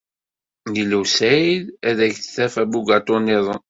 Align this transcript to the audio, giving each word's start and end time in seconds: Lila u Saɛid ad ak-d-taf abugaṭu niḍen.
Lila 0.73 0.97
u 1.01 1.03
Saɛid 1.17 1.65
ad 1.89 1.97
ak-d-taf 2.07 2.53
abugaṭu 2.63 3.15
niḍen. 3.25 3.59